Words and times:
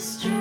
strength. 0.00 0.37